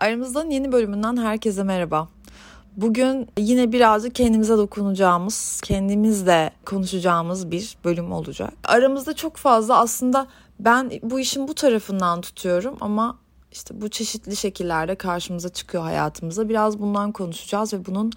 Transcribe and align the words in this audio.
Aramızdan 0.00 0.50
yeni 0.50 0.72
bölümünden 0.72 1.16
herkese 1.16 1.62
merhaba. 1.62 2.08
Bugün 2.76 3.28
yine 3.38 3.72
birazcık 3.72 4.14
kendimize 4.14 4.56
dokunacağımız, 4.56 5.60
kendimizle 5.64 6.50
konuşacağımız 6.66 7.50
bir 7.50 7.76
bölüm 7.84 8.12
olacak. 8.12 8.52
Aramızda 8.64 9.16
çok 9.16 9.36
fazla 9.36 9.78
aslında 9.78 10.26
ben 10.60 10.90
bu 11.02 11.20
işin 11.20 11.48
bu 11.48 11.54
tarafından 11.54 12.20
tutuyorum 12.20 12.76
ama 12.80 13.18
işte 13.52 13.80
bu 13.80 13.88
çeşitli 13.88 14.36
şekillerde 14.36 14.94
karşımıza 14.94 15.48
çıkıyor 15.48 15.82
hayatımıza. 15.82 16.48
Biraz 16.48 16.78
bundan 16.78 17.12
konuşacağız 17.12 17.72
ve 17.72 17.86
bunun 17.86 18.12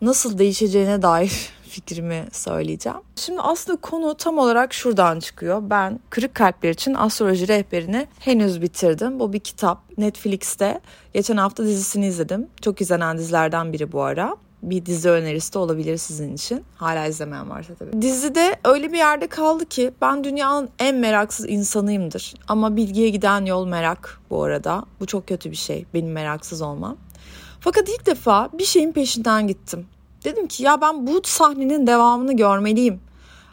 nasıl 0.00 0.38
değişeceğine 0.38 1.02
dair 1.02 1.50
fikrimi 1.68 2.26
söyleyeceğim. 2.32 2.98
Şimdi 3.16 3.40
aslında 3.40 3.80
konu 3.80 4.14
tam 4.14 4.38
olarak 4.38 4.74
şuradan 4.74 5.20
çıkıyor. 5.20 5.62
Ben 5.70 6.00
Kırık 6.10 6.34
Kalpler 6.34 6.70
için 6.70 6.94
Astroloji 6.94 7.48
Rehberini 7.48 8.06
henüz 8.18 8.62
bitirdim. 8.62 9.20
Bu 9.20 9.32
bir 9.32 9.40
kitap. 9.40 9.98
Netflix'te 9.98 10.80
geçen 11.12 11.36
hafta 11.36 11.64
dizisini 11.64 12.06
izledim. 12.06 12.46
Çok 12.62 12.80
izlenen 12.80 13.18
dizilerden 13.18 13.72
biri 13.72 13.92
bu 13.92 14.02
ara 14.02 14.36
bir 14.62 14.86
dizi 14.86 15.10
önerisi 15.10 15.54
de 15.54 15.58
olabilir 15.58 15.96
sizin 15.96 16.34
için. 16.34 16.64
Hala 16.76 17.06
izlemeyen 17.06 17.50
varsa 17.50 17.74
tabii. 17.74 18.02
Dizide 18.02 18.56
öyle 18.64 18.92
bir 18.92 18.98
yerde 18.98 19.26
kaldı 19.26 19.64
ki 19.66 19.90
ben 20.00 20.24
dünyanın 20.24 20.68
en 20.78 20.96
meraksız 20.96 21.48
insanıyımdır. 21.48 22.34
Ama 22.48 22.76
bilgiye 22.76 23.08
giden 23.08 23.44
yol 23.44 23.66
merak 23.66 24.20
bu 24.30 24.42
arada. 24.42 24.84
Bu 25.00 25.06
çok 25.06 25.28
kötü 25.28 25.50
bir 25.50 25.56
şey. 25.56 25.86
Benim 25.94 26.12
meraksız 26.12 26.62
olmam. 26.62 26.96
Fakat 27.60 27.88
ilk 27.88 28.06
defa 28.06 28.48
bir 28.52 28.64
şeyin 28.64 28.92
peşinden 28.92 29.46
gittim. 29.46 29.86
Dedim 30.24 30.46
ki 30.46 30.62
ya 30.62 30.80
ben 30.80 31.06
bu 31.06 31.20
sahnenin 31.24 31.86
devamını 31.86 32.36
görmeliyim. 32.36 33.00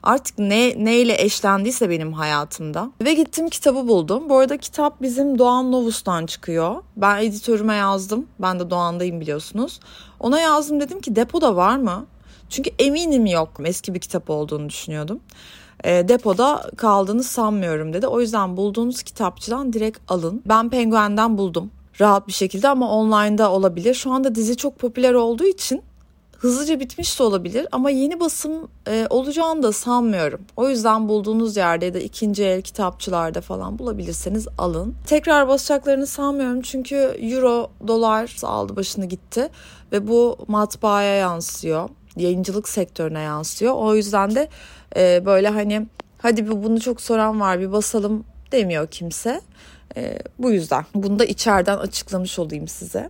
Artık 0.03 0.39
ne 0.39 0.85
neyle 0.85 1.21
eşlendiyse 1.21 1.89
benim 1.89 2.13
hayatımda. 2.13 2.91
Ve 3.01 3.13
gittim 3.13 3.49
kitabı 3.49 3.87
buldum. 3.87 4.29
Bu 4.29 4.37
arada 4.37 4.57
kitap 4.57 5.01
bizim 5.01 5.39
Doğan 5.39 5.71
Novus'tan 5.71 6.25
çıkıyor. 6.25 6.83
Ben 6.97 7.23
editörüme 7.23 7.75
yazdım. 7.75 8.27
Ben 8.39 8.59
de 8.59 8.69
Doğan'dayım 8.69 9.21
biliyorsunuz. 9.21 9.79
Ona 10.19 10.39
yazdım 10.39 10.79
dedim 10.79 11.01
ki 11.01 11.15
depoda 11.15 11.55
var 11.55 11.77
mı? 11.77 12.05
Çünkü 12.49 12.71
eminim 12.79 13.25
yok. 13.25 13.49
Eski 13.65 13.93
bir 13.93 13.99
kitap 13.99 14.29
olduğunu 14.29 14.69
düşünüyordum. 14.69 15.19
E, 15.83 16.07
depoda 16.07 16.69
kaldığını 16.77 17.23
sanmıyorum 17.23 17.93
dedi. 17.93 18.07
O 18.07 18.21
yüzden 18.21 18.57
bulduğunuz 18.57 19.03
kitapçıdan 19.03 19.73
direkt 19.73 19.99
alın. 20.07 20.41
Ben 20.45 20.69
Penguen'den 20.69 21.37
buldum 21.37 21.71
rahat 22.01 22.27
bir 22.27 22.33
şekilde 22.33 22.69
ama 22.69 22.91
online'da 22.91 23.51
olabilir. 23.51 23.93
Şu 23.93 24.11
anda 24.11 24.35
dizi 24.35 24.57
çok 24.57 24.79
popüler 24.79 25.13
olduğu 25.13 25.45
için 25.45 25.83
hızlıca 26.37 26.79
bitmiş 26.79 27.19
de 27.19 27.23
olabilir 27.23 27.67
ama 27.71 27.89
yeni 27.89 28.19
basım 28.19 28.67
e, 28.87 29.07
olacağını 29.09 29.63
da 29.63 29.71
sanmıyorum. 29.71 30.41
O 30.57 30.69
yüzden 30.69 31.09
bulduğunuz 31.09 31.57
yerde 31.57 31.85
ya 31.85 31.93
da 31.93 31.99
ikinci 31.99 32.43
el 32.43 32.61
kitapçılarda 32.61 33.41
falan 33.41 33.79
bulabilirseniz 33.79 34.47
alın. 34.57 34.95
Tekrar 35.07 35.47
basacaklarını 35.47 36.07
sanmıyorum 36.07 36.61
çünkü 36.61 36.95
euro 37.21 37.71
dolar 37.87 38.35
aldı 38.43 38.75
başını 38.75 39.05
gitti 39.05 39.49
ve 39.91 40.07
bu 40.07 40.37
matbaaya 40.47 41.15
yansıyor. 41.15 41.89
Yayıncılık 42.17 42.69
sektörüne 42.69 43.21
yansıyor. 43.21 43.73
O 43.73 43.95
yüzden 43.95 44.35
de 44.35 44.49
e, 44.95 45.25
böyle 45.25 45.49
hani 45.49 45.87
hadi 46.17 46.51
bunu 46.51 46.79
çok 46.79 47.01
soran 47.01 47.39
var 47.39 47.59
bir 47.59 47.71
basalım 47.71 48.23
demiyor 48.51 48.87
kimse. 48.87 49.41
E, 49.97 50.19
bu 50.39 50.51
yüzden 50.51 50.85
bunu 50.95 51.19
da 51.19 51.25
içeriden 51.25 51.77
açıklamış 51.77 52.39
olayım 52.39 52.67
size. 52.67 53.09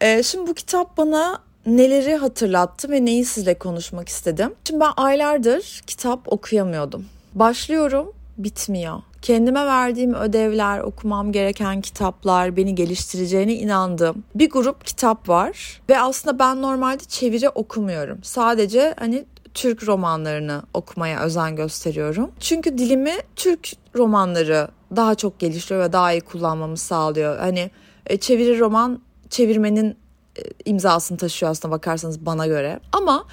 E, 0.00 0.22
şimdi 0.22 0.50
bu 0.50 0.54
kitap 0.54 0.96
bana 0.96 1.38
neleri 1.66 2.16
hatırlattı 2.16 2.90
ve 2.90 3.04
neyi 3.04 3.24
sizle 3.24 3.58
konuşmak 3.58 4.08
istedim. 4.08 4.54
Şimdi 4.64 4.80
ben 4.80 4.92
aylardır 4.96 5.82
kitap 5.86 6.32
okuyamıyordum. 6.32 7.04
Başlıyorum, 7.34 8.12
bitmiyor. 8.38 9.02
Kendime 9.22 9.66
verdiğim 9.66 10.14
ödevler, 10.14 10.80
okumam 10.80 11.32
gereken 11.32 11.80
kitaplar, 11.80 12.56
beni 12.56 12.74
geliştireceğine 12.74 13.54
inandığım 13.54 14.24
bir 14.34 14.50
grup 14.50 14.84
kitap 14.84 15.28
var. 15.28 15.80
Ve 15.88 16.00
aslında 16.00 16.38
ben 16.38 16.62
normalde 16.62 17.04
çeviri 17.04 17.48
okumuyorum. 17.48 18.18
Sadece 18.22 18.94
hani 18.98 19.24
Türk 19.56 19.86
romanlarını 19.86 20.62
okumaya 20.74 21.20
özen 21.20 21.56
gösteriyorum. 21.56 22.30
Çünkü 22.40 22.78
dilimi 22.78 23.14
Türk 23.36 23.72
romanları 23.94 24.68
daha 24.96 25.14
çok 25.14 25.38
geliştiriyor 25.38 25.84
ve 25.84 25.92
daha 25.92 26.12
iyi 26.12 26.20
kullanmamı 26.20 26.76
sağlıyor. 26.76 27.38
Hani 27.38 27.70
e, 28.06 28.16
çeviri 28.16 28.60
roman 28.60 29.02
çevirmenin 29.30 29.96
e, 30.38 30.42
imzasını 30.64 31.18
taşıyor 31.18 31.52
aslında 31.52 31.74
bakarsanız 31.74 32.26
bana 32.26 32.46
göre. 32.46 32.80
Ama 32.92 33.24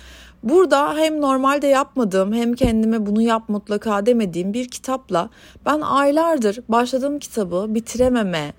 burada 0.43 0.95
hem 0.97 1.21
normalde 1.21 1.67
yapmadığım 1.67 2.33
hem 2.33 2.53
kendime 2.53 3.05
bunu 3.05 3.21
yap 3.21 3.43
mutlaka 3.47 4.05
demediğim 4.05 4.53
bir 4.53 4.67
kitapla 4.67 5.29
ben 5.65 5.81
aylardır 5.81 6.59
başladığım 6.69 7.19
kitabı 7.19 7.65
bitirememe 7.69 8.53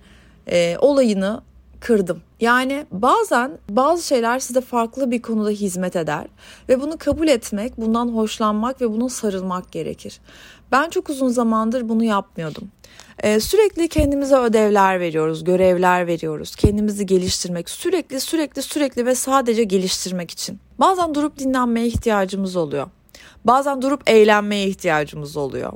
e, 0.51 0.77
olayını 0.81 1.41
kırdım. 1.85 2.23
Yani 2.41 2.87
bazen 2.91 3.51
bazı 3.69 4.07
şeyler 4.07 4.39
size 4.39 4.61
farklı 4.61 5.11
bir 5.11 5.23
konuda 5.23 5.51
hizmet 5.51 5.97
eder 5.97 6.27
ve 6.69 6.81
bunu 6.81 6.99
kabul 6.99 7.29
etmek, 7.29 7.77
bundan 7.77 8.09
hoşlanmak 8.09 8.81
ve 8.81 8.91
buna 8.91 9.09
sarılmak 9.09 9.73
gerekir. 9.73 10.21
Ben 10.73 10.91
çok 10.91 11.11
uzun 11.11 11.29
zamandır 11.29 11.89
bunu 11.89 12.05
yapmıyordum. 12.05 12.69
Ee, 13.23 13.41
sürekli 13.41 13.89
kendimize 13.89 14.37
ödevler 14.37 15.01
veriyoruz, 15.01 15.45
görevler 15.45 16.07
veriyoruz. 16.07 16.57
Kendimizi 16.57 17.07
geliştirmek, 17.07 17.71
sürekli 17.71 18.21
sürekli 18.21 18.63
sürekli 18.63 19.07
ve 19.07 19.15
sadece 19.15 19.65
geliştirmek 19.65 20.31
için. 20.31 20.61
Bazen 20.79 21.15
durup 21.15 21.39
dinlenmeye 21.39 21.87
ihtiyacımız 21.87 22.57
oluyor. 22.57 22.87
Bazen 23.45 23.83
durup 23.83 24.11
eğlenmeye 24.11 24.67
ihtiyacımız 24.67 25.37
oluyor. 25.37 25.73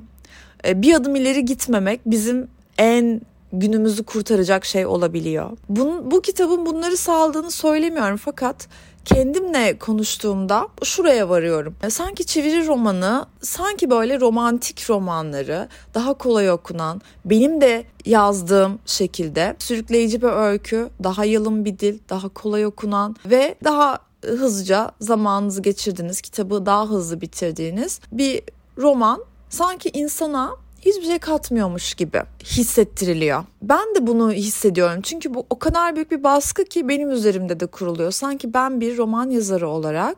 Ee, 0.64 0.82
bir 0.82 0.94
adım 0.94 1.16
ileri 1.16 1.44
gitmemek 1.44 2.00
bizim 2.06 2.48
en 2.78 3.20
günümüzü 3.52 4.04
kurtaracak 4.04 4.64
şey 4.64 4.86
olabiliyor. 4.86 5.50
Bunun, 5.68 6.10
bu 6.10 6.22
kitabın 6.22 6.66
bunları 6.66 6.96
sağladığını 6.96 7.50
söylemiyorum 7.50 8.16
fakat 8.16 8.68
kendimle 9.04 9.78
konuştuğumda 9.78 10.68
şuraya 10.82 11.28
varıyorum. 11.28 11.74
Sanki 11.88 12.26
çeviri 12.26 12.66
romanı, 12.66 13.26
sanki 13.42 13.90
böyle 13.90 14.20
romantik 14.20 14.90
romanları 14.90 15.68
daha 15.94 16.14
kolay 16.14 16.50
okunan, 16.50 17.00
benim 17.24 17.60
de 17.60 17.84
yazdığım 18.04 18.78
şekilde 18.86 19.56
sürükleyici 19.58 20.22
bir 20.22 20.28
öykü, 20.28 20.90
daha 21.02 21.24
yalın 21.24 21.64
bir 21.64 21.78
dil, 21.78 21.98
daha 22.08 22.28
kolay 22.28 22.66
okunan 22.66 23.16
ve 23.26 23.54
daha 23.64 23.98
hızlıca 24.24 24.90
zamanınızı 25.00 25.62
geçirdiğiniz, 25.62 26.20
kitabı 26.20 26.66
daha 26.66 26.88
hızlı 26.88 27.20
bitirdiğiniz 27.20 28.00
bir 28.12 28.42
roman 28.78 29.24
sanki 29.50 29.90
insana 29.92 30.56
hiçbir 30.80 31.06
şey 31.06 31.18
katmıyormuş 31.18 31.94
gibi 31.94 32.22
hissettiriliyor. 32.44 33.44
Ben 33.62 33.94
de 33.94 34.06
bunu 34.06 34.32
hissediyorum 34.32 35.00
çünkü 35.02 35.34
bu 35.34 35.46
o 35.50 35.58
kadar 35.58 35.96
büyük 35.96 36.10
bir 36.10 36.24
baskı 36.24 36.64
ki 36.64 36.88
benim 36.88 37.10
üzerimde 37.10 37.60
de 37.60 37.66
kuruluyor. 37.66 38.10
Sanki 38.10 38.54
ben 38.54 38.80
bir 38.80 38.96
roman 38.96 39.30
yazarı 39.30 39.68
olarak 39.68 40.16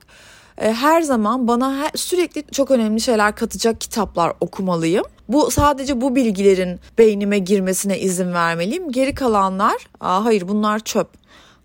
e, 0.58 0.72
her 0.72 1.02
zaman 1.02 1.48
bana 1.48 1.76
her, 1.76 1.90
sürekli 1.94 2.44
çok 2.52 2.70
önemli 2.70 3.00
şeyler 3.00 3.36
katacak 3.36 3.80
kitaplar 3.80 4.32
okumalıyım. 4.40 5.04
Bu 5.28 5.50
sadece 5.50 6.00
bu 6.00 6.16
bilgilerin 6.16 6.80
beynime 6.98 7.38
girmesine 7.38 7.98
izin 7.98 8.32
vermeliyim. 8.32 8.92
Geri 8.92 9.14
kalanlar, 9.14 9.88
Aa, 10.00 10.24
hayır 10.24 10.48
bunlar 10.48 10.78
çöp. 10.78 11.08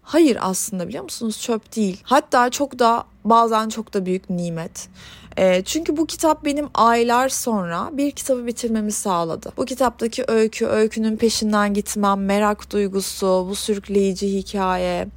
Hayır 0.01 0.37
aslında 0.41 0.87
biliyor 0.87 1.03
musunuz 1.03 1.41
çöp 1.41 1.75
değil. 1.75 2.01
Hatta 2.03 2.49
çok 2.49 2.79
da 2.79 3.05
bazen 3.25 3.69
çok 3.69 3.93
da 3.93 4.05
büyük 4.05 4.29
nimet. 4.29 4.89
E, 5.37 5.61
çünkü 5.61 5.97
bu 5.97 6.05
kitap 6.05 6.45
benim 6.45 6.69
aylar 6.73 7.29
sonra 7.29 7.89
bir 7.93 8.11
kitabı 8.11 8.47
bitirmemi 8.47 8.91
sağladı. 8.91 9.51
Bu 9.57 9.65
kitaptaki 9.65 10.23
öykü, 10.27 10.65
öykünün 10.65 11.17
peşinden 11.17 11.73
gitmem, 11.73 12.25
merak 12.25 12.71
duygusu, 12.71 13.45
bu 13.49 13.55
sürükleyici 13.55 14.27
hikaye, 14.33 15.07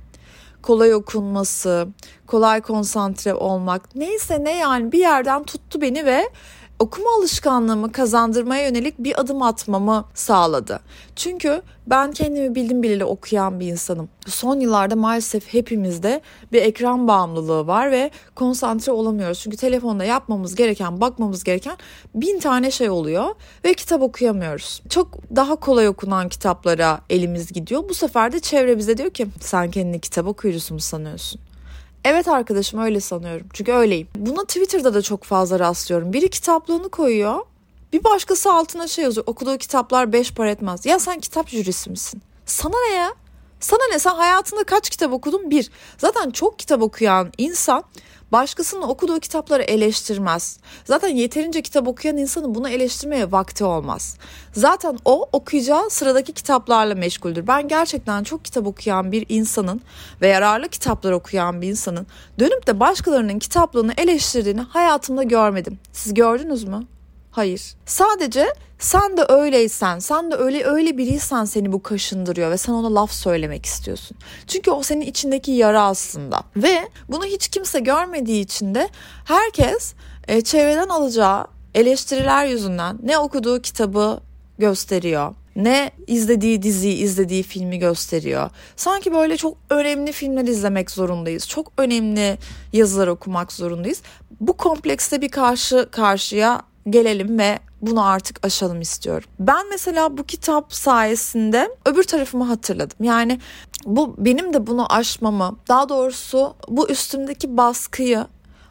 kolay 0.62 0.94
okunması, 0.94 1.88
kolay 2.26 2.60
konsantre 2.60 3.34
olmak 3.34 3.94
neyse 3.94 4.44
ne 4.44 4.58
yani 4.58 4.92
bir 4.92 4.98
yerden 4.98 5.44
tuttu 5.44 5.80
beni 5.80 6.06
ve 6.06 6.30
okuma 6.78 7.10
alışkanlığımı 7.18 7.92
kazandırmaya 7.92 8.64
yönelik 8.66 8.98
bir 8.98 9.20
adım 9.20 9.42
atmamı 9.42 10.04
sağladı. 10.14 10.80
Çünkü 11.16 11.62
ben 11.86 12.12
kendimi 12.12 12.54
bildim 12.54 12.82
bileli 12.82 13.04
okuyan 13.04 13.60
bir 13.60 13.66
insanım. 13.66 14.08
Son 14.26 14.60
yıllarda 14.60 14.96
maalesef 14.96 15.54
hepimizde 15.54 16.20
bir 16.52 16.62
ekran 16.62 17.08
bağımlılığı 17.08 17.66
var 17.66 17.90
ve 17.90 18.10
konsantre 18.34 18.92
olamıyoruz. 18.92 19.40
Çünkü 19.40 19.56
telefonda 19.56 20.04
yapmamız 20.04 20.54
gereken, 20.54 21.00
bakmamız 21.00 21.44
gereken 21.44 21.76
bin 22.14 22.38
tane 22.38 22.70
şey 22.70 22.90
oluyor 22.90 23.34
ve 23.64 23.74
kitap 23.74 24.02
okuyamıyoruz. 24.02 24.82
Çok 24.88 25.18
daha 25.36 25.56
kolay 25.56 25.88
okunan 25.88 26.28
kitaplara 26.28 27.00
elimiz 27.10 27.52
gidiyor. 27.52 27.88
Bu 27.88 27.94
sefer 27.94 28.32
de 28.32 28.40
çevre 28.40 28.78
bize 28.78 28.98
diyor 28.98 29.10
ki 29.10 29.26
sen 29.40 29.70
kendini 29.70 30.00
kitap 30.00 30.26
okuyucusu 30.26 30.74
mu 30.74 30.80
sanıyorsun? 30.80 31.40
Evet 32.04 32.28
arkadaşım 32.28 32.80
öyle 32.80 33.00
sanıyorum. 33.00 33.46
Çünkü 33.52 33.72
öyleyim. 33.72 34.08
Buna 34.14 34.44
Twitter'da 34.44 34.94
da 34.94 35.02
çok 35.02 35.24
fazla 35.24 35.58
rastlıyorum. 35.58 36.12
Biri 36.12 36.30
kitaplığını 36.30 36.88
koyuyor. 36.88 37.38
Bir 37.92 38.04
başkası 38.04 38.52
altına 38.52 38.88
şey 38.88 39.04
yazıyor. 39.04 39.26
Okuduğu 39.26 39.58
kitaplar 39.58 40.12
beş 40.12 40.32
para 40.34 40.50
etmez. 40.50 40.86
Ya 40.86 40.98
sen 40.98 41.20
kitap 41.20 41.48
jürisi 41.48 41.90
misin? 41.90 42.22
Sana 42.46 42.74
ne 42.88 42.94
ya? 42.94 43.14
Sana 43.60 43.80
ne? 43.92 43.98
Sen 43.98 44.14
hayatında 44.14 44.64
kaç 44.64 44.90
kitap 44.90 45.12
okudun? 45.12 45.50
Bir. 45.50 45.70
Zaten 45.98 46.30
çok 46.30 46.58
kitap 46.58 46.82
okuyan 46.82 47.32
insan 47.38 47.84
başkasının 48.32 48.82
okuduğu 48.82 49.20
kitapları 49.20 49.62
eleştirmez. 49.62 50.58
Zaten 50.84 51.08
yeterince 51.08 51.62
kitap 51.62 51.88
okuyan 51.88 52.16
insanın 52.16 52.54
bunu 52.54 52.68
eleştirmeye 52.68 53.32
vakti 53.32 53.64
olmaz. 53.64 54.16
Zaten 54.52 54.98
o 55.04 55.28
okuyacağı 55.32 55.90
sıradaki 55.90 56.32
kitaplarla 56.32 56.94
meşguldür. 56.94 57.46
Ben 57.46 57.68
gerçekten 57.68 58.24
çok 58.24 58.44
kitap 58.44 58.66
okuyan 58.66 59.12
bir 59.12 59.26
insanın 59.28 59.80
ve 60.20 60.28
yararlı 60.28 60.68
kitaplar 60.68 61.12
okuyan 61.12 61.62
bir 61.62 61.68
insanın 61.68 62.06
dönüp 62.38 62.66
de 62.66 62.80
başkalarının 62.80 63.38
kitaplığını 63.38 63.92
eleştirdiğini 63.96 64.60
hayatımda 64.60 65.22
görmedim. 65.22 65.78
Siz 65.92 66.14
gördünüz 66.14 66.64
mü? 66.64 66.86
Hayır. 67.38 67.74
Sadece 67.86 68.46
sen 68.78 69.16
de 69.16 69.24
öyleysen, 69.28 69.98
sen 69.98 70.30
de 70.30 70.34
öyle 70.34 70.64
öyle 70.64 70.98
biriysen 70.98 71.44
seni 71.44 71.72
bu 71.72 71.82
kaşındırıyor 71.82 72.50
ve 72.50 72.56
sen 72.56 72.72
ona 72.72 72.94
laf 72.94 73.12
söylemek 73.12 73.66
istiyorsun. 73.66 74.16
Çünkü 74.46 74.70
o 74.70 74.82
senin 74.82 75.00
içindeki 75.00 75.50
yara 75.50 75.82
aslında. 75.82 76.42
Ve 76.56 76.88
bunu 77.08 77.24
hiç 77.24 77.48
kimse 77.48 77.80
görmediği 77.80 78.44
için 78.44 78.74
de 78.74 78.88
herkes 79.24 79.94
e, 80.28 80.40
çevreden 80.40 80.88
alacağı 80.88 81.46
eleştiriler 81.74 82.46
yüzünden 82.46 82.98
ne 83.02 83.18
okuduğu 83.18 83.62
kitabı 83.62 84.20
gösteriyor 84.58 85.34
ne 85.58 85.90
izlediği 86.06 86.62
diziyi, 86.62 86.96
izlediği 86.96 87.42
filmi 87.42 87.78
gösteriyor. 87.78 88.50
Sanki 88.76 89.12
böyle 89.12 89.36
çok 89.36 89.56
önemli 89.70 90.12
filmler 90.12 90.44
izlemek 90.44 90.90
zorundayız. 90.90 91.48
Çok 91.48 91.72
önemli 91.78 92.38
yazılar 92.72 93.08
okumak 93.08 93.52
zorundayız. 93.52 94.02
Bu 94.40 94.56
komplekste 94.56 95.20
bir 95.20 95.28
karşı 95.28 95.88
karşıya 95.90 96.62
gelelim 96.90 97.38
ve 97.38 97.58
bunu 97.82 98.04
artık 98.04 98.46
aşalım 98.46 98.80
istiyorum. 98.80 99.28
Ben 99.40 99.68
mesela 99.70 100.18
bu 100.18 100.24
kitap 100.24 100.72
sayesinde 100.72 101.70
öbür 101.84 102.04
tarafımı 102.04 102.44
hatırladım. 102.44 102.96
Yani 103.00 103.40
bu 103.84 104.14
benim 104.18 104.52
de 104.52 104.66
bunu 104.66 104.92
aşmamı, 104.92 105.56
daha 105.68 105.88
doğrusu 105.88 106.54
bu 106.68 106.88
üstümdeki 106.88 107.56
baskıyı 107.56 108.26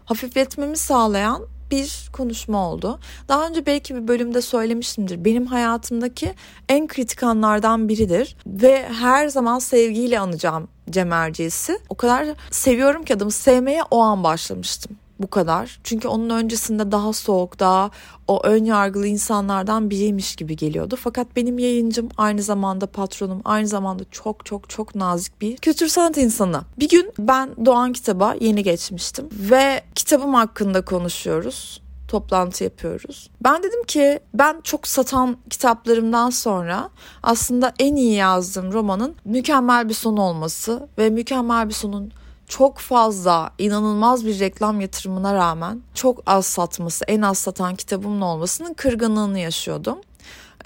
hafifletmemi 0.06 0.78
sağlayan 0.78 1.48
bir 1.72 2.10
konuşma 2.14 2.70
oldu. 2.70 3.00
Daha 3.28 3.48
önce 3.48 3.66
belki 3.66 3.96
bir 3.96 4.08
bölümde 4.08 4.42
söylemiştimdir. 4.42 5.26
Benim 5.26 5.46
hayatımdaki 5.46 6.34
en 6.70 6.88
kritik 6.88 7.24
anlardan 7.24 7.90
biridir 7.90 8.38
ve 8.48 8.90
her 8.90 9.28
zaman 9.28 9.60
sevgiyle 9.60 10.20
anacağım 10.20 10.68
Cem 10.90 11.12
Erciyes'i. 11.12 11.80
O 11.90 11.96
kadar 11.96 12.28
seviyorum 12.52 13.04
ki 13.04 13.14
adamı 13.14 13.32
sevmeye 13.32 13.84
o 13.92 14.00
an 14.00 14.24
başlamıştım 14.24 14.98
bu 15.20 15.28
kadar. 15.28 15.80
Çünkü 15.84 16.08
onun 16.08 16.30
öncesinde 16.30 16.92
daha 16.92 17.14
soğuk, 17.14 17.60
daha 17.60 17.92
o 18.28 18.42
ön 18.44 18.66
yargılı 18.66 19.08
insanlardan 19.08 19.90
biriymiş 19.90 20.36
gibi 20.36 20.56
geliyordu. 20.56 20.96
Fakat 21.00 21.36
benim 21.36 21.60
yayıncım 21.60 22.10
aynı 22.18 22.44
zamanda 22.44 22.88
patronum, 22.88 23.42
aynı 23.46 23.68
zamanda 23.68 24.04
çok 24.12 24.46
çok 24.46 24.70
çok 24.70 24.96
nazik 24.96 25.42
bir 25.42 25.58
kültür 25.58 25.88
sanat 25.88 26.18
insanı. 26.18 26.62
Bir 26.80 26.90
gün 26.90 27.12
ben 27.20 27.50
Doğan 27.66 27.94
kitaba 27.94 28.36
yeni 28.40 28.64
geçmiştim 28.64 29.30
ve 29.32 29.84
kitabım 29.96 30.34
hakkında 30.34 30.86
konuşuyoruz 30.86 31.82
toplantı 32.08 32.64
yapıyoruz. 32.64 33.30
Ben 33.44 33.64
dedim 33.64 33.84
ki 33.84 34.20
ben 34.34 34.62
çok 34.64 34.88
satan 34.88 35.38
kitaplarımdan 35.50 36.30
sonra 36.30 36.90
aslında 37.24 37.74
en 37.80 37.96
iyi 37.96 38.14
yazdığım 38.14 38.74
romanın 38.74 39.16
mükemmel 39.26 39.90
bir 39.90 39.94
son 39.94 40.18
olması 40.18 40.90
ve 40.98 41.10
mükemmel 41.10 41.70
bir 41.70 41.74
sonun 41.74 42.12
çok 42.48 42.78
fazla 42.78 43.52
inanılmaz 43.58 44.26
bir 44.26 44.40
reklam 44.40 44.82
yatırımına 44.82 45.34
rağmen 45.34 45.82
çok 45.94 46.24
az 46.26 46.46
satması, 46.46 47.06
en 47.06 47.22
az 47.22 47.38
satan 47.38 47.76
kitabımın 47.76 48.22
olmasının 48.22 48.74
kırgınlığını 48.74 49.40
yaşıyordum. 49.40 49.98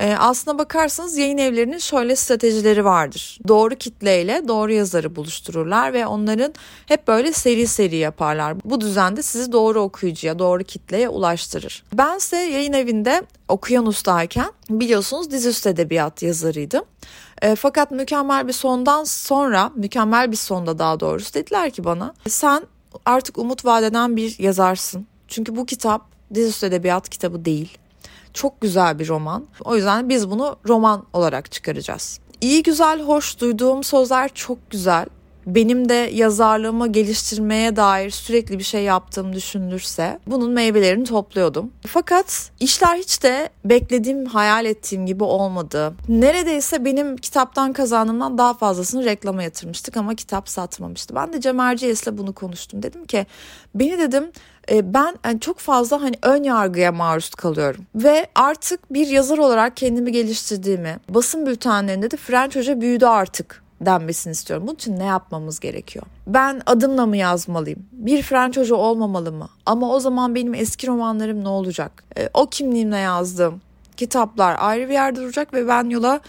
Ee, 0.02 0.16
aslına 0.20 0.58
bakarsanız 0.58 1.18
yayın 1.18 1.38
evlerinin 1.38 1.78
şöyle 1.78 2.16
stratejileri 2.16 2.86
vardır. 2.86 3.40
Doğru 3.48 3.76
kitleyle 3.76 4.48
doğru 4.48 4.72
yazarı 4.72 5.16
buluştururlar 5.16 5.94
ve 5.94 6.08
onların 6.08 6.54
hep 6.86 7.08
böyle 7.08 7.34
seri 7.34 7.68
seri 7.68 7.96
yaparlar. 7.96 8.58
Bu 8.66 8.82
düzende 8.82 9.22
sizi 9.22 9.52
doğru 9.52 9.82
okuyucuya, 9.82 10.40
doğru 10.40 10.64
kitleye 10.64 11.10
ulaştırır. 11.10 11.84
Bense 11.94 12.38
yayın 12.38 12.74
evinde 12.74 13.24
okuyan 13.48 13.86
ustayken 13.86 14.52
biliyorsunuz 14.70 15.32
dizüstü 15.32 15.70
edebiyat 15.70 16.22
yazarıydım. 16.22 16.84
E, 17.42 17.56
fakat 17.56 17.92
mükemmel 17.92 18.48
bir 18.48 18.54
sondan 18.54 19.04
sonra, 19.04 19.72
mükemmel 19.76 20.32
bir 20.32 20.38
sonda 20.38 20.80
daha 20.80 21.00
doğrusu 21.00 21.34
dediler 21.34 21.72
ki 21.72 21.84
bana 21.84 22.14
sen 22.28 22.64
artık 23.06 23.38
umut 23.38 23.66
vadeden 23.66 24.16
bir 24.16 24.40
yazarsın. 24.40 25.08
Çünkü 25.28 25.56
bu 25.56 25.66
kitap 25.66 26.02
dizüstü 26.34 26.66
edebiyat 26.66 27.10
kitabı 27.10 27.46
değil. 27.46 27.78
Çok 28.34 28.62
güzel 28.62 29.00
bir 29.00 29.08
roman. 29.08 29.46
O 29.64 29.76
yüzden 29.76 30.10
biz 30.10 30.30
bunu 30.30 30.56
roman 30.68 31.06
olarak 31.14 31.52
çıkaracağız. 31.52 32.20
İyi 32.42 32.64
güzel 32.64 33.02
hoş 33.02 33.40
duyduğum 33.40 33.84
sözler 33.84 34.30
çok 34.34 34.72
güzel 34.72 35.06
benim 35.46 35.90
de 35.90 36.10
yazarlığımı 36.14 36.92
geliştirmeye 36.92 37.76
dair 37.76 38.10
sürekli 38.10 38.60
bir 38.60 38.64
şey 38.64 38.84
yaptığım 38.84 39.34
düşünülürse 39.34 40.20
bunun 40.28 40.52
meyvelerini 40.52 41.06
topluyordum. 41.06 41.72
Fakat 41.88 42.52
işler 42.60 42.98
hiç 42.98 43.24
de 43.24 43.50
beklediğim, 43.66 44.26
hayal 44.26 44.66
ettiğim 44.66 45.06
gibi 45.06 45.24
olmadı. 45.24 45.94
Neredeyse 46.10 46.86
benim 46.86 47.18
kitaptan 47.18 47.74
kazandığımdan 47.74 48.38
daha 48.38 48.54
fazlasını 48.54 49.06
reklama 49.06 49.44
yatırmıştık 49.44 49.98
ama 49.98 50.16
kitap 50.16 50.50
satmamıştı. 50.50 51.16
Ben 51.16 51.34
de 51.34 51.42
Cem 51.42 51.60
Erciyes'le 51.60 52.08
bunu 52.12 52.34
konuştum. 52.34 52.84
Dedim 52.84 53.06
ki 53.06 53.26
beni 53.76 54.00
dedim 54.00 54.32
ben 54.72 55.16
yani 55.26 55.40
çok 55.40 55.60
fazla 55.60 56.02
hani 56.02 56.16
ön 56.22 56.44
yargıya 56.44 56.92
maruz 56.92 57.30
kalıyorum 57.30 57.86
ve 57.96 58.28
artık 58.36 58.94
bir 58.94 59.08
yazar 59.08 59.38
olarak 59.38 59.78
kendimi 59.78 60.12
geliştirdiğimi 60.12 61.00
basın 61.10 61.46
bültenlerinde 61.46 62.12
de 62.12 62.18
French 62.18 62.56
Hoca 62.56 62.82
büyüdü 62.82 63.06
artık 63.06 63.64
denmesini 63.82 64.32
istiyorum. 64.32 64.68
Bunun 64.68 64.76
için 64.76 65.00
ne 65.00 65.06
yapmamız 65.06 65.60
gerekiyor? 65.60 66.06
Ben 66.28 66.62
adımla 66.66 67.06
mı 67.06 67.18
yazmalıyım? 67.18 67.86
Bir 67.92 68.22
French 68.22 68.58
hoca 68.58 68.76
olmamalı 68.76 69.32
mı? 69.32 69.50
Ama 69.66 69.94
o 69.94 70.00
zaman 70.00 70.36
benim 70.36 70.54
eski 70.54 70.88
romanlarım 70.88 71.44
ne 71.44 71.48
olacak? 71.48 72.04
E, 72.18 72.30
o 72.34 72.46
kimliğimle 72.46 72.98
yazdığım 72.98 73.62
kitaplar 73.98 74.56
ayrı 74.60 74.90
bir 74.90 74.94
yerde 74.94 75.22
duracak 75.22 75.54
ve 75.54 75.68
ben 75.68 75.90
yola 75.90 76.20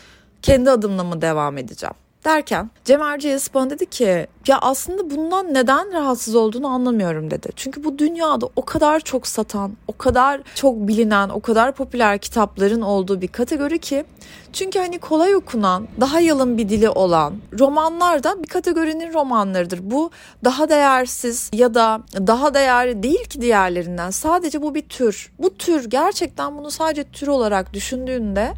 kendi 0.42 0.70
adımla 0.70 1.04
mı 1.04 1.20
devam 1.20 1.58
edeceğim? 1.58 1.94
Derken 2.24 2.70
Cem 2.84 3.02
Erciyes 3.02 3.54
bana 3.54 3.70
dedi 3.70 3.86
ki 3.86 4.26
ya 4.46 4.58
aslında 4.60 5.10
bundan 5.10 5.54
neden 5.54 5.92
rahatsız 5.92 6.34
olduğunu 6.34 6.66
anlamıyorum 6.66 7.30
dedi. 7.30 7.48
Çünkü 7.56 7.84
bu 7.84 7.98
dünyada 7.98 8.48
o 8.56 8.64
kadar 8.64 9.00
çok 9.00 9.26
satan, 9.26 9.72
o 9.88 9.96
kadar 9.98 10.40
çok 10.54 10.76
bilinen, 10.76 11.28
o 11.28 11.40
kadar 11.40 11.72
popüler 11.72 12.18
kitapların 12.18 12.80
olduğu 12.80 13.20
bir 13.20 13.28
kategori 13.28 13.78
ki 13.78 14.04
çünkü 14.52 14.78
hani 14.78 14.98
kolay 14.98 15.34
okunan, 15.34 15.88
daha 16.00 16.20
yalın 16.20 16.58
bir 16.58 16.68
dili 16.68 16.88
olan 16.88 17.34
romanlar 17.58 18.24
da 18.24 18.42
bir 18.42 18.48
kategorinin 18.48 19.12
romanlarıdır. 19.12 19.80
Bu 19.82 20.10
daha 20.44 20.68
değersiz 20.68 21.50
ya 21.52 21.74
da 21.74 22.00
daha 22.14 22.54
değerli 22.54 23.02
değil 23.02 23.24
ki 23.24 23.40
diğerlerinden. 23.40 24.10
Sadece 24.10 24.62
bu 24.62 24.74
bir 24.74 24.88
tür. 24.88 25.32
Bu 25.38 25.54
tür 25.54 25.90
gerçekten 25.90 26.58
bunu 26.58 26.70
sadece 26.70 27.04
tür 27.04 27.28
olarak 27.28 27.72
düşündüğünde 27.72 28.52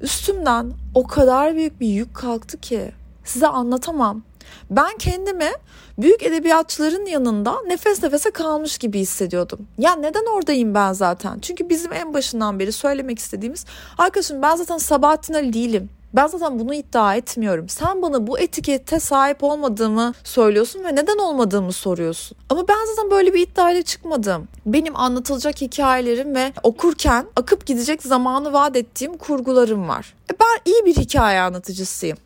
Üstümden 0.00 0.72
o 0.94 1.06
kadar 1.06 1.54
büyük 1.54 1.80
bir 1.80 1.88
yük 1.88 2.14
kalktı 2.14 2.60
ki 2.60 2.92
size 3.24 3.46
anlatamam. 3.46 4.22
Ben 4.70 4.96
kendimi 4.98 5.50
büyük 5.98 6.22
edebiyatçıların 6.22 7.06
yanında 7.06 7.62
nefes 7.66 8.02
nefese 8.02 8.30
kalmış 8.30 8.78
gibi 8.78 8.98
hissediyordum. 8.98 9.66
Ya 9.78 9.94
neden 9.96 10.36
oradayım 10.36 10.74
ben 10.74 10.92
zaten? 10.92 11.38
Çünkü 11.40 11.68
bizim 11.68 11.92
en 11.92 12.14
başından 12.14 12.58
beri 12.58 12.72
söylemek 12.72 13.18
istediğimiz 13.18 13.64
arkadaşım 13.98 14.42
ben 14.42 14.56
zaten 14.56 14.78
Sabahattin 14.78 15.34
Ali 15.34 15.52
değilim. 15.52 15.90
Ben 16.14 16.26
zaten 16.26 16.58
bunu 16.58 16.74
iddia 16.74 17.14
etmiyorum. 17.16 17.68
Sen 17.68 18.02
bana 18.02 18.26
bu 18.26 18.38
etikette 18.38 19.00
sahip 19.00 19.44
olmadığımı 19.44 20.12
söylüyorsun 20.24 20.84
ve 20.84 20.94
neden 20.94 21.18
olmadığımı 21.18 21.72
soruyorsun. 21.72 22.38
Ama 22.50 22.68
ben 22.68 22.86
zaten 22.86 23.10
böyle 23.10 23.34
bir 23.34 23.40
iddiayla 23.40 23.82
çıkmadım. 23.82 24.48
Benim 24.66 24.96
anlatılacak 24.96 25.60
hikayelerim 25.60 26.34
ve 26.34 26.52
okurken 26.62 27.26
akıp 27.36 27.66
gidecek 27.66 28.02
zamanı 28.02 28.52
vaat 28.52 28.76
ettiğim 28.76 29.16
kurgularım 29.16 29.88
var. 29.88 30.14
E 30.32 30.34
ben 30.40 30.72
iyi 30.72 30.84
bir 30.84 30.96
hikaye 30.96 31.40
anlatıcısıyım. 31.40 32.18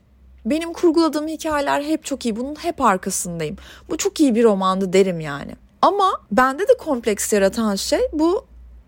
Benim 0.44 0.72
kurguladığım 0.72 1.28
hikayeler 1.28 1.82
hep 1.82 2.04
çok 2.04 2.26
iyi. 2.26 2.36
Bunun 2.36 2.54
hep 2.54 2.80
arkasındayım. 2.80 3.56
Bu 3.90 3.96
çok 3.96 4.20
iyi 4.20 4.34
bir 4.34 4.44
romandı 4.44 4.92
derim 4.92 5.20
yani. 5.20 5.56
Ama 5.82 6.20
bende 6.32 6.68
de 6.68 6.76
kompleks 6.78 7.32
yaratan 7.32 7.74
şey 7.76 8.00
bu 8.12 8.46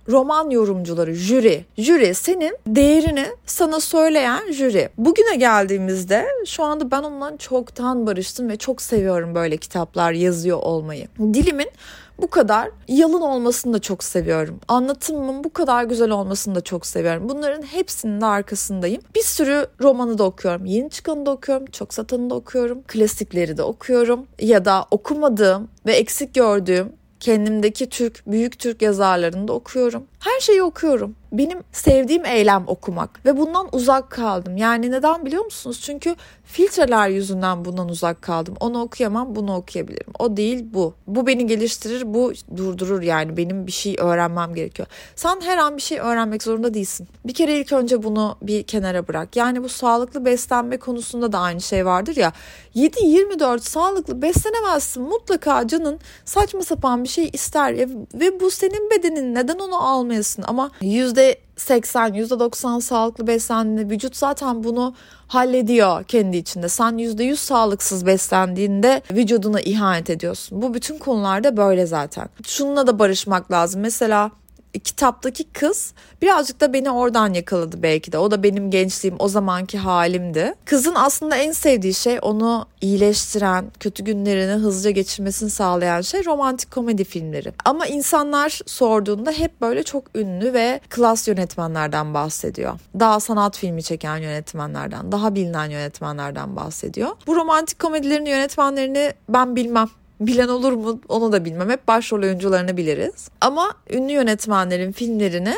roman 0.08 0.50
yorumcuları, 0.50 1.14
jüri. 1.14 1.64
Jüri 1.78 2.14
senin 2.14 2.56
değerini 2.66 3.26
sana 3.46 3.80
söyleyen 3.80 4.52
jüri. 4.52 4.88
Bugüne 4.99 5.37
geldiğimizde 5.37 6.26
şu 6.46 6.64
anda 6.64 6.90
ben 6.90 7.02
ondan 7.02 7.37
çoktan 7.37 8.06
barıştım 8.06 8.49
ve 8.49 8.56
çok 8.56 8.82
seviyorum 8.82 9.34
böyle 9.34 9.56
kitaplar 9.56 10.12
yazıyor 10.12 10.58
olmayı. 10.58 11.08
Dilimin 11.18 11.70
bu 12.18 12.30
kadar 12.30 12.70
yalın 12.88 13.20
olmasını 13.20 13.73
da 13.73 13.78
çok 13.78 14.04
seviyorum. 14.04 14.61
Anlatımımın 14.68 15.44
bu 15.44 15.52
kadar 15.52 15.84
güzel 15.84 16.11
olmasını 16.11 16.54
da 16.54 16.61
çok 16.61 16.87
seviyorum. 16.87 17.28
Bunların 17.28 17.62
hepsinin 17.62 18.20
de 18.20 18.26
arkasındayım. 18.26 19.02
Bir 19.14 19.23
sürü 19.23 19.66
romanı 19.80 20.18
da 20.18 20.25
okuyorum. 20.25 20.64
Yeni 20.64 20.90
çıkanı 20.90 21.26
da 21.26 21.30
okuyorum. 21.30 21.66
Çok 21.66 21.94
satanı 21.94 22.30
da 22.30 22.34
okuyorum. 22.34 22.82
Klasikleri 22.82 23.56
de 23.56 23.62
okuyorum. 23.62 24.26
Ya 24.40 24.64
da 24.64 24.87
okumadığım 24.90 25.68
ve 25.87 25.92
eksik 25.92 26.34
gördüğüm 26.34 26.92
kendimdeki 27.24 27.88
Türk, 27.88 28.22
büyük 28.26 28.58
Türk 28.58 28.82
yazarlarını 28.82 29.48
da 29.48 29.52
okuyorum. 29.52 30.06
Her 30.24 30.40
şeyi 30.40 30.62
okuyorum. 30.62 31.16
benim 31.38 31.58
sevdiğim 31.72 32.24
eylem 32.24 32.64
okumak 32.66 33.26
ve 33.26 33.36
bundan 33.36 33.68
uzak 33.72 34.10
kaldım. 34.10 34.56
Yani 34.56 34.90
neden 34.90 35.26
biliyor 35.26 35.44
musunuz? 35.44 35.80
Çünkü 35.80 36.16
filtreler 36.44 37.08
yüzünden 37.08 37.64
bundan 37.64 37.88
uzak 37.88 38.22
kaldım. 38.22 38.54
Onu 38.60 38.82
okuyamam, 38.82 39.34
bunu 39.34 39.56
okuyabilirim. 39.56 40.12
O 40.18 40.36
değil 40.36 40.64
bu. 40.74 40.94
Bu 41.06 41.26
beni 41.26 41.46
geliştirir, 41.46 42.14
bu 42.14 42.32
durdurur 42.56 43.02
yani. 43.02 43.36
Benim 43.36 43.66
bir 43.66 43.72
şey 43.72 43.96
öğrenmem 43.98 44.54
gerekiyor. 44.54 44.88
Sen 45.16 45.40
her 45.40 45.58
an 45.58 45.76
bir 45.76 45.82
şey 45.82 45.98
öğrenmek 45.98 46.42
zorunda 46.42 46.74
değilsin. 46.74 47.08
Bir 47.24 47.34
kere 47.34 47.58
ilk 47.60 47.72
önce 47.72 48.02
bunu 48.02 48.36
bir 48.42 48.62
kenara 48.62 49.08
bırak. 49.08 49.36
Yani 49.36 49.62
bu 49.62 49.68
sağlıklı 49.68 50.24
beslenme 50.24 50.76
konusunda 50.76 51.32
da 51.32 51.38
aynı 51.38 51.60
şey 51.60 51.86
vardır 51.86 52.16
ya. 52.16 52.32
7-24 52.74 53.60
sağlıklı 53.60 54.22
beslenemezsin. 54.22 55.02
Mutlaka 55.02 55.68
canın 55.68 55.98
saçma 56.24 56.62
sapan 56.62 57.04
bir 57.04 57.08
şey 57.08 57.30
ister 57.32 57.78
ve 58.14 58.40
bu 58.40 58.50
senin 58.50 58.90
bedenin. 58.90 59.34
Neden 59.34 59.58
onu 59.58 59.82
almayasın? 60.14 60.44
Ama 60.47 60.71
yüzde 60.80 61.38
80, 61.56 62.14
%90 62.14 62.80
sağlıklı 62.80 63.26
beslendiğinde 63.26 63.94
vücut 63.94 64.16
zaten 64.16 64.64
bunu 64.64 64.94
hallediyor 65.26 66.04
kendi 66.04 66.37
içinde. 66.37 66.68
Sen 66.68 66.99
%100 66.99 67.37
sağlıksız 67.37 68.06
beslendiğinde 68.06 69.02
vücuduna 69.11 69.61
ihanet 69.61 70.11
ediyorsun. 70.11 70.62
Bu 70.62 70.75
bütün 70.75 70.99
konularda 70.99 71.56
böyle 71.56 71.87
zaten. 71.87 72.28
Şununla 72.47 72.87
da 72.87 72.99
barışmak 72.99 73.50
lazım. 73.50 73.80
Mesela 73.80 74.30
kitaptaki 74.78 75.44
kız 75.44 75.92
birazcık 76.22 76.60
da 76.60 76.72
beni 76.72 76.90
oradan 76.90 77.34
yakaladı 77.34 77.82
belki 77.82 78.12
de. 78.12 78.18
O 78.18 78.30
da 78.30 78.42
benim 78.42 78.70
gençliğim, 78.70 79.16
o 79.18 79.28
zamanki 79.28 79.78
halimdi. 79.78 80.54
Kızın 80.64 80.94
aslında 80.94 81.36
en 81.36 81.52
sevdiği 81.52 81.94
şey 81.94 82.18
onu 82.22 82.66
iyileştiren, 82.80 83.72
kötü 83.80 84.04
günlerini 84.04 84.52
hızlıca 84.52 84.90
geçirmesini 84.90 85.50
sağlayan 85.50 86.00
şey 86.00 86.24
romantik 86.24 86.70
komedi 86.70 87.04
filmleri. 87.04 87.52
Ama 87.64 87.86
insanlar 87.86 88.60
sorduğunda 88.66 89.30
hep 89.30 89.60
böyle 89.60 89.82
çok 89.82 90.04
ünlü 90.14 90.52
ve 90.52 90.80
klas 90.90 91.28
yönetmenlerden 91.28 92.14
bahsediyor. 92.14 92.78
Daha 93.00 93.20
sanat 93.20 93.58
filmi 93.58 93.82
çeken 93.82 94.16
yönetmenlerden, 94.16 95.12
daha 95.12 95.34
bilinen 95.34 95.70
yönetmenlerden 95.70 96.56
bahsediyor. 96.56 97.10
Bu 97.26 97.36
romantik 97.36 97.78
komedilerin 97.78 98.26
yönetmenlerini 98.26 99.12
ben 99.28 99.56
bilmem. 99.56 99.88
Bilen 100.21 100.49
olur 100.49 100.73
mu 100.73 101.00
onu 101.09 101.33
da 101.33 101.44
bilmem. 101.44 101.71
Hep 101.71 101.88
başrol 101.88 102.23
oyuncularını 102.23 102.76
biliriz. 102.76 103.28
Ama 103.40 103.75
ünlü 103.90 104.12
yönetmenlerin 104.12 104.92
filmlerini 104.92 105.54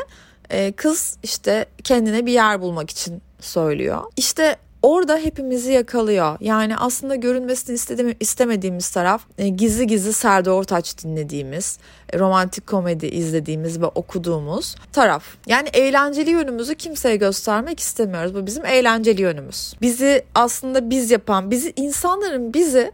e, 0.51 0.73
kız 0.73 1.19
işte 1.23 1.67
kendine 1.85 2.27
bir 2.27 2.33
yer 2.33 2.61
bulmak 2.61 2.91
için 2.91 3.23
söylüyor. 3.41 4.03
İşte 4.17 4.57
orada 4.83 5.19
hepimizi 5.19 5.73
yakalıyor. 5.73 6.37
Yani 6.41 6.77
aslında 6.77 7.15
görünmesini 7.15 7.75
istediğim, 7.75 8.17
istemediğimiz 8.21 8.91
taraf 8.91 9.23
e, 9.39 9.49
gizli 9.49 9.87
gizli 9.87 10.13
Serdar 10.13 10.51
Ortaç 10.51 11.05
dinlediğimiz, 11.05 11.79
e, 12.13 12.19
romantik 12.19 12.67
komedi 12.67 13.07
izlediğimiz 13.07 13.81
ve 13.81 13.87
okuduğumuz 13.87 14.75
taraf. 14.93 15.25
Yani 15.47 15.69
eğlenceli 15.69 16.31
yönümüzü 16.31 16.75
kimseye 16.75 17.17
göstermek 17.17 17.81
istemiyoruz. 17.81 18.35
Bu 18.35 18.47
bizim 18.47 18.65
eğlenceli 18.65 19.23
yönümüz. 19.23 19.75
Bizi 19.83 20.25
aslında 20.35 20.91
biz 20.91 21.11
yapan, 21.11 21.51
bizi 21.51 21.73
insanların 21.77 22.55
bizi 22.55 22.93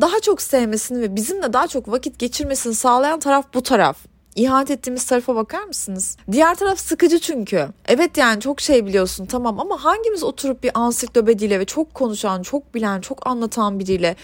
daha 0.00 0.20
çok 0.20 0.42
sevmesini 0.42 1.00
ve 1.00 1.16
bizimle 1.16 1.52
daha 1.52 1.66
çok 1.66 1.88
vakit 1.88 2.18
geçirmesini 2.18 2.74
sağlayan 2.74 3.20
taraf 3.20 3.44
bu 3.54 3.62
taraf. 3.62 3.96
İhanet 4.34 4.70
ettiğimiz 4.70 5.06
tarafa 5.06 5.36
bakar 5.36 5.64
mısınız? 5.64 6.16
Diğer 6.32 6.54
taraf 6.54 6.78
sıkıcı 6.78 7.18
çünkü. 7.18 7.68
Evet 7.86 8.16
yani 8.16 8.40
çok 8.40 8.60
şey 8.60 8.86
biliyorsun 8.86 9.26
tamam 9.26 9.60
ama 9.60 9.84
hangimiz 9.84 10.22
oturup 10.22 10.62
bir 10.62 10.70
ansiklopediyle 10.74 11.60
ve 11.60 11.64
çok 11.64 11.94
konuşan, 11.94 12.42
çok 12.42 12.74
bilen, 12.74 13.00
çok 13.00 13.26
anlatan 13.26 13.78
biriyle 13.78 14.16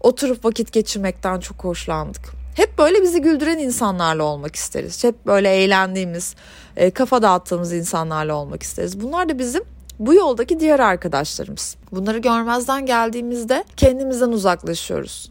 oturup 0.00 0.44
vakit 0.44 0.72
geçirmekten 0.72 1.40
çok 1.40 1.64
hoşlandık. 1.64 2.22
Hep 2.56 2.78
böyle 2.78 3.02
bizi 3.02 3.20
güldüren 3.20 3.58
insanlarla 3.58 4.22
olmak 4.24 4.56
isteriz. 4.56 5.04
Hep 5.04 5.26
böyle 5.26 5.50
eğlendiğimiz, 5.50 6.34
e, 6.76 6.90
kafa 6.90 7.22
dağıttığımız 7.22 7.72
insanlarla 7.72 8.34
olmak 8.34 8.62
isteriz. 8.62 9.00
Bunlar 9.00 9.28
da 9.28 9.38
bizim 9.38 9.62
bu 9.98 10.14
yoldaki 10.14 10.60
diğer 10.60 10.80
arkadaşlarımız. 10.80 11.76
Bunları 11.92 12.18
görmezden 12.18 12.86
geldiğimizde 12.86 13.64
kendimizden 13.76 14.28
uzaklaşıyoruz. 14.28 15.30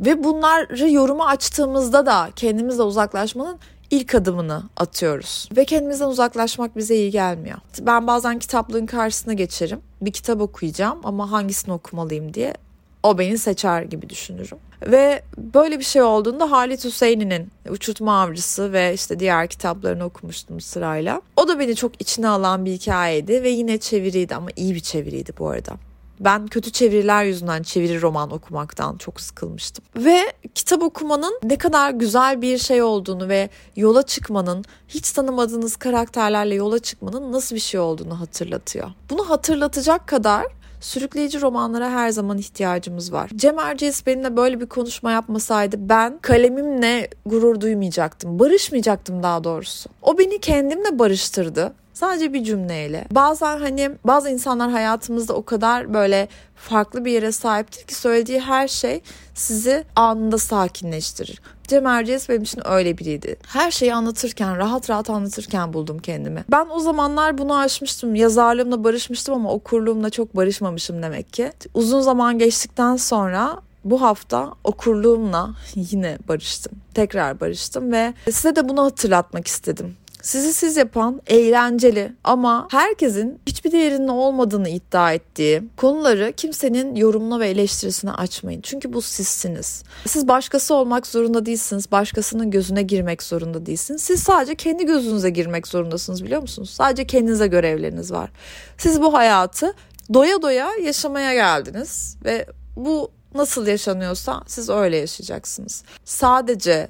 Ve 0.00 0.24
bunları 0.24 0.90
yoruma 0.90 1.26
açtığımızda 1.26 2.06
da 2.06 2.30
kendimizle 2.36 2.82
uzaklaşmanın 2.82 3.58
ilk 3.90 4.14
adımını 4.14 4.62
atıyoruz. 4.76 5.48
Ve 5.56 5.64
kendimizden 5.64 6.08
uzaklaşmak 6.08 6.76
bize 6.76 6.96
iyi 6.96 7.10
gelmiyor. 7.10 7.58
Ben 7.80 8.06
bazen 8.06 8.38
kitaplığın 8.38 8.86
karşısına 8.86 9.32
geçerim. 9.32 9.80
Bir 10.00 10.12
kitap 10.12 10.40
okuyacağım 10.40 11.00
ama 11.04 11.30
hangisini 11.30 11.74
okumalıyım 11.74 12.34
diye 12.34 12.54
o 13.02 13.18
beni 13.18 13.38
seçer 13.38 13.82
gibi 13.82 14.10
düşünürüm. 14.10 14.58
Ve 14.82 15.22
böyle 15.38 15.78
bir 15.78 15.84
şey 15.84 16.02
olduğunda 16.02 16.50
Halit 16.50 16.84
Hüseyin'in 16.84 17.50
Uçurtma 17.70 18.22
Avcısı 18.22 18.72
ve 18.72 18.94
işte 18.94 19.20
diğer 19.20 19.48
kitaplarını 19.48 20.04
okumuştum 20.04 20.60
sırayla. 20.60 21.22
O 21.36 21.48
da 21.48 21.58
beni 21.58 21.76
çok 21.76 22.00
içine 22.00 22.28
alan 22.28 22.64
bir 22.64 22.72
hikayeydi 22.72 23.42
ve 23.42 23.48
yine 23.48 23.78
çeviriydi 23.78 24.34
ama 24.34 24.48
iyi 24.56 24.74
bir 24.74 24.80
çeviriydi 24.80 25.32
bu 25.38 25.48
arada. 25.48 25.72
Ben 26.20 26.46
kötü 26.46 26.72
çeviriler 26.72 27.24
yüzünden 27.24 27.62
çeviri 27.62 28.02
roman 28.02 28.30
okumaktan 28.30 28.96
çok 28.96 29.20
sıkılmıştım. 29.20 29.84
Ve 29.96 30.32
kitap 30.54 30.82
okumanın 30.82 31.40
ne 31.42 31.58
kadar 31.58 31.90
güzel 31.90 32.42
bir 32.42 32.58
şey 32.58 32.82
olduğunu 32.82 33.28
ve 33.28 33.50
yola 33.76 34.02
çıkmanın, 34.02 34.64
hiç 34.88 35.12
tanımadığınız 35.12 35.76
karakterlerle 35.76 36.54
yola 36.54 36.78
çıkmanın 36.78 37.32
nasıl 37.32 37.54
bir 37.54 37.60
şey 37.60 37.80
olduğunu 37.80 38.20
hatırlatıyor. 38.20 38.90
Bunu 39.10 39.30
hatırlatacak 39.30 40.06
kadar 40.06 40.46
sürükleyici 40.86 41.40
romanlara 41.40 41.90
her 41.90 42.10
zaman 42.10 42.38
ihtiyacımız 42.38 43.12
var. 43.12 43.30
Cem 43.36 43.58
Erciyes 43.58 44.06
benimle 44.06 44.36
böyle 44.36 44.60
bir 44.60 44.66
konuşma 44.66 45.12
yapmasaydı 45.12 45.76
ben 45.78 46.18
kalemimle 46.18 47.10
gurur 47.26 47.60
duymayacaktım. 47.60 48.38
Barışmayacaktım 48.38 49.22
daha 49.22 49.44
doğrusu. 49.44 49.90
O 50.02 50.18
beni 50.18 50.38
kendimle 50.38 50.98
barıştırdı. 50.98 51.72
Sadece 51.92 52.32
bir 52.32 52.44
cümleyle. 52.44 53.04
Bazen 53.10 53.58
hani 53.58 53.90
bazı 54.04 54.30
insanlar 54.30 54.70
hayatımızda 54.70 55.34
o 55.34 55.44
kadar 55.44 55.94
böyle 55.94 56.28
farklı 56.54 57.04
bir 57.04 57.12
yere 57.12 57.32
sahiptir 57.32 57.86
ki 57.86 57.94
söylediği 57.94 58.40
her 58.40 58.68
şey 58.68 59.00
sizi 59.34 59.84
anında 59.96 60.38
sakinleştirir. 60.38 61.40
Cem 61.68 61.86
Erciyes 61.86 62.28
benim 62.28 62.42
için 62.42 62.62
öyle 62.68 62.98
biriydi. 62.98 63.36
Her 63.46 63.70
şeyi 63.70 63.94
anlatırken, 63.94 64.56
rahat 64.56 64.90
rahat 64.90 65.10
anlatırken 65.10 65.72
buldum 65.72 65.98
kendimi. 65.98 66.44
Ben 66.50 66.66
o 66.70 66.80
zamanlar 66.80 67.38
bunu 67.38 67.58
aşmıştım. 67.58 68.14
Yazarlığımla 68.14 68.84
barışmıştım 68.84 69.34
ama 69.34 69.52
okurluğumla 69.52 70.10
çok 70.10 70.36
barışmamışım 70.36 71.02
demek 71.02 71.32
ki. 71.32 71.52
Uzun 71.74 72.00
zaman 72.00 72.38
geçtikten 72.38 72.96
sonra 72.96 73.60
bu 73.84 74.02
hafta 74.02 74.52
okurluğumla 74.64 75.50
yine 75.74 76.18
barıştım. 76.28 76.72
Tekrar 76.94 77.40
barıştım 77.40 77.92
ve 77.92 78.14
size 78.30 78.56
de 78.56 78.68
bunu 78.68 78.84
hatırlatmak 78.84 79.46
istedim 79.46 79.96
sizi 80.26 80.52
siz 80.52 80.76
yapan 80.76 81.22
eğlenceli 81.26 82.12
ama 82.24 82.68
herkesin 82.70 83.40
hiçbir 83.46 83.72
değerinin 83.72 84.08
olmadığını 84.08 84.68
iddia 84.68 85.12
ettiği 85.12 85.62
konuları 85.76 86.32
kimsenin 86.36 86.94
yorumuna 86.94 87.40
ve 87.40 87.48
eleştirisine 87.48 88.12
açmayın. 88.12 88.60
Çünkü 88.60 88.92
bu 88.92 89.02
sizsiniz. 89.02 89.82
Siz 90.06 90.28
başkası 90.28 90.74
olmak 90.74 91.06
zorunda 91.06 91.46
değilsiniz. 91.46 91.92
Başkasının 91.92 92.50
gözüne 92.50 92.82
girmek 92.82 93.22
zorunda 93.22 93.66
değilsiniz. 93.66 94.02
Siz 94.02 94.22
sadece 94.22 94.54
kendi 94.54 94.86
gözünüze 94.86 95.30
girmek 95.30 95.66
zorundasınız 95.66 96.24
biliyor 96.24 96.42
musunuz? 96.42 96.70
Sadece 96.70 97.06
kendinize 97.06 97.46
görevleriniz 97.46 98.12
var. 98.12 98.30
Siz 98.78 99.00
bu 99.00 99.14
hayatı 99.14 99.74
doya 100.14 100.42
doya 100.42 100.68
yaşamaya 100.82 101.34
geldiniz 101.34 102.16
ve 102.24 102.46
bu 102.76 103.10
nasıl 103.34 103.66
yaşanıyorsa 103.66 104.42
siz 104.46 104.70
öyle 104.70 104.96
yaşayacaksınız. 104.96 105.82
Sadece 106.04 106.88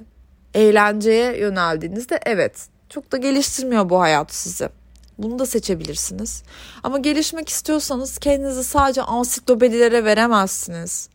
eğlenceye 0.53 1.37
yöneldiğinizde 1.37 2.19
evet 2.25 2.76
çok 2.89 3.11
da 3.11 3.17
geliştirmiyor 3.17 3.89
bu 3.89 3.99
hayat 3.99 4.33
sizi. 4.33 4.69
Bunu 5.17 5.39
da 5.39 5.45
seçebilirsiniz. 5.45 6.43
Ama 6.83 6.97
gelişmek 6.97 7.49
istiyorsanız 7.49 8.17
kendinizi 8.17 8.63
sadece 8.63 9.01
ansiklopedilere 9.01 10.05
veremezsiniz. 10.05 11.09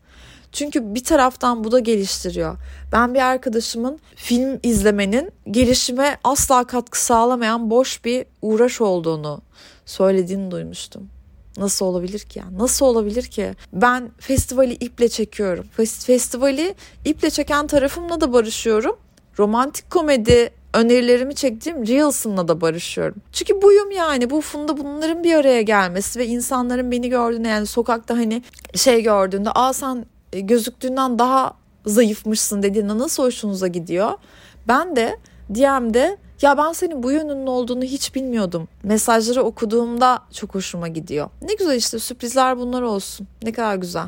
Çünkü 0.51 0.95
bir 0.95 1.03
taraftan 1.03 1.63
bu 1.63 1.71
da 1.71 1.79
geliştiriyor. 1.79 2.57
Ben 2.91 3.13
bir 3.13 3.21
arkadaşımın 3.21 3.99
film 4.15 4.59
izlemenin 4.63 5.31
gelişime 5.51 6.17
asla 6.23 6.63
katkı 6.63 7.05
sağlamayan 7.05 7.69
boş 7.69 8.05
bir 8.05 8.25
uğraş 8.41 8.81
olduğunu 8.81 9.41
söylediğini 9.85 10.51
duymuştum. 10.51 11.09
Nasıl 11.57 11.85
olabilir 11.85 12.19
ki 12.19 12.39
ya? 12.39 12.45
Nasıl 12.57 12.85
olabilir 12.85 13.23
ki? 13.23 13.55
Ben 13.73 14.11
festivali 14.19 14.73
iple 14.73 15.09
çekiyorum. 15.09 15.65
Festivali 16.05 16.75
iple 17.05 17.29
çeken 17.29 17.67
tarafımla 17.67 18.21
da 18.21 18.33
barışıyorum. 18.33 18.97
Romantik 19.39 19.91
komedi 19.91 20.53
önerilerimi 20.73 21.35
çektiğim 21.35 21.87
Reels'ımla 21.87 22.47
da 22.47 22.61
barışıyorum. 22.61 23.15
Çünkü 23.31 23.61
buyum 23.61 23.91
yani 23.91 24.29
bu 24.29 24.41
funda 24.41 24.77
bunların 24.77 25.23
bir 25.23 25.33
araya 25.33 25.61
gelmesi 25.61 26.19
ve 26.19 26.27
insanların 26.27 26.91
beni 26.91 27.09
gördüğünde 27.09 27.47
yani 27.47 27.65
sokakta 27.65 28.17
hani 28.17 28.43
şey 28.75 29.03
gördüğünde 29.03 29.51
aa 29.51 29.73
sen 29.73 30.05
e, 30.33 30.39
gözüktüğünden 30.39 31.19
daha 31.19 31.53
zayıfmışsın 31.85 32.63
dediğinde 32.63 32.97
nasıl 32.97 33.23
hoşunuza 33.23 33.67
gidiyor. 33.67 34.11
Ben 34.67 34.95
de 34.95 35.17
DM'de 35.49 36.17
ya 36.41 36.57
ben 36.57 36.73
senin 36.73 37.03
bu 37.03 37.11
yönünün 37.11 37.47
olduğunu 37.47 37.83
hiç 37.83 38.15
bilmiyordum. 38.15 38.67
Mesajları 38.83 39.43
okuduğumda 39.43 40.19
çok 40.31 40.55
hoşuma 40.55 40.87
gidiyor. 40.87 41.29
Ne 41.41 41.53
güzel 41.53 41.75
işte 41.75 41.99
sürprizler 41.99 42.57
bunlar 42.57 42.81
olsun. 42.81 43.27
Ne 43.43 43.51
kadar 43.51 43.75
güzel. 43.75 44.07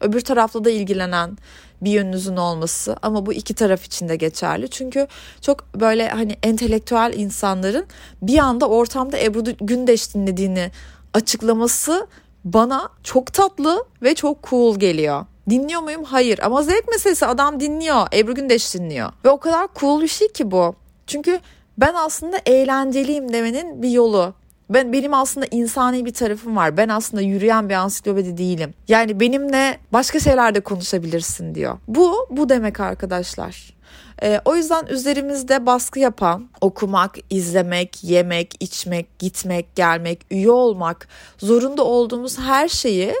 Öbür 0.00 0.20
tarafta 0.20 0.64
da 0.64 0.70
ilgilenen 0.70 1.38
bir 1.80 1.90
yönünüzün 1.90 2.36
olması 2.36 2.96
ama 3.02 3.26
bu 3.26 3.32
iki 3.32 3.54
taraf 3.54 3.84
için 3.84 4.08
de 4.08 4.16
geçerli. 4.16 4.70
Çünkü 4.70 5.06
çok 5.40 5.74
böyle 5.74 6.08
hani 6.08 6.36
entelektüel 6.42 7.12
insanların 7.16 7.86
bir 8.22 8.38
anda 8.38 8.68
ortamda 8.68 9.18
Ebru 9.18 9.44
Gündeş 9.60 10.14
dinlediğini 10.14 10.70
açıklaması 11.14 12.06
bana 12.44 12.88
çok 13.02 13.32
tatlı 13.32 13.84
ve 14.02 14.14
çok 14.14 14.48
cool 14.50 14.78
geliyor. 14.78 15.26
Dinliyor 15.50 15.80
muyum? 15.80 16.04
Hayır. 16.04 16.38
Ama 16.42 16.62
zevk 16.62 16.88
meselesi 16.88 17.26
adam 17.26 17.60
dinliyor. 17.60 18.06
Ebru 18.14 18.34
Gündeş 18.34 18.74
dinliyor. 18.74 19.12
Ve 19.24 19.30
o 19.30 19.38
kadar 19.38 19.68
cool 19.80 20.02
bir 20.02 20.08
şey 20.08 20.28
ki 20.28 20.50
bu. 20.50 20.74
Çünkü 21.06 21.40
ben 21.78 21.94
aslında 21.94 22.38
eğlenceliyim 22.46 23.32
demenin 23.32 23.82
bir 23.82 23.90
yolu. 23.90 24.34
Ben 24.70 24.92
benim 24.92 25.14
aslında 25.14 25.46
insani 25.50 26.04
bir 26.04 26.14
tarafım 26.14 26.56
var. 26.56 26.76
Ben 26.76 26.88
aslında 26.88 27.22
yürüyen 27.22 27.68
bir 27.68 27.74
ansiklopedi 27.74 28.38
değilim. 28.38 28.74
Yani 28.88 29.20
benimle 29.20 29.78
başka 29.92 30.20
şeylerde 30.20 30.60
konuşabilirsin 30.60 31.54
diyor. 31.54 31.78
Bu 31.88 32.26
bu 32.30 32.48
demek 32.48 32.80
arkadaşlar. 32.80 33.74
E, 34.22 34.40
o 34.44 34.56
yüzden 34.56 34.86
üzerimizde 34.86 35.66
baskı 35.66 35.98
yapan 35.98 36.48
okumak, 36.60 37.16
izlemek, 37.30 38.04
yemek, 38.04 38.54
içmek, 38.60 39.18
gitmek, 39.18 39.76
gelmek, 39.76 40.20
üye 40.30 40.50
olmak, 40.50 41.08
zorunda 41.38 41.84
olduğumuz 41.84 42.38
her 42.38 42.68
şeyi 42.68 43.14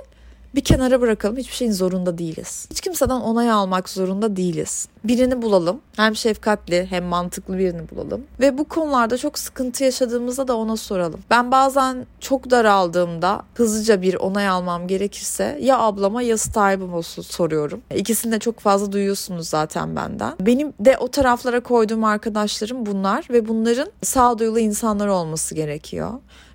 bir 0.54 0.60
kenara 0.60 1.00
bırakalım. 1.00 1.36
Hiçbir 1.36 1.54
şeyin 1.54 1.72
zorunda 1.72 2.18
değiliz. 2.18 2.66
Hiç 2.70 2.80
kimseden 2.80 3.20
onay 3.20 3.50
almak 3.50 3.88
zorunda 3.88 4.36
değiliz. 4.36 4.88
Birini 5.04 5.42
bulalım. 5.42 5.80
Hem 5.96 6.16
şefkatli 6.16 6.86
hem 6.90 7.04
mantıklı 7.04 7.58
birini 7.58 7.90
bulalım. 7.90 8.24
Ve 8.40 8.58
bu 8.58 8.64
konularda 8.64 9.18
çok 9.18 9.38
sıkıntı 9.38 9.84
yaşadığımızda 9.84 10.48
da 10.48 10.56
ona 10.56 10.76
soralım. 10.76 11.20
Ben 11.30 11.50
bazen 11.50 12.06
çok 12.20 12.50
daraldığımda 12.50 13.42
hızlıca 13.54 14.02
bir 14.02 14.14
onay 14.14 14.48
almam 14.48 14.86
gerekirse 14.86 15.58
ya 15.62 15.78
ablama 15.78 16.22
ya 16.22 16.38
sahibim 16.38 16.94
olsun 16.94 17.22
soruyorum. 17.22 17.80
İkisini 17.94 18.32
de 18.32 18.38
çok 18.38 18.60
fazla 18.60 18.92
duyuyorsunuz 18.92 19.48
zaten 19.48 19.96
benden. 19.96 20.34
Benim 20.40 20.72
de 20.80 20.98
o 20.98 21.08
taraflara 21.08 21.60
koyduğum 21.60 22.04
arkadaşlarım 22.04 22.86
bunlar 22.86 23.26
ve 23.30 23.48
bunların 23.48 23.88
sağduyulu 24.02 24.58
insanlar 24.58 25.06
olması 25.06 25.54
gerekiyor. 25.54 26.10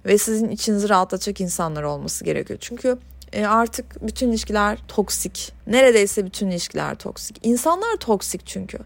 Ve 0.05 0.17
sizin 0.17 0.49
içinizi 0.49 0.89
rahatlatacak 0.89 1.41
insanlar 1.41 1.83
olması 1.83 2.25
gerekiyor. 2.25 2.59
Çünkü 2.61 2.97
e, 3.35 3.45
artık 3.45 4.07
bütün 4.07 4.29
ilişkiler 4.29 4.77
toksik. 4.87 5.53
Neredeyse 5.67 6.25
bütün 6.25 6.49
ilişkiler 6.49 6.95
toksik. 6.95 7.39
İnsanlar 7.43 7.95
toksik 7.99 8.45
çünkü. 8.45 8.77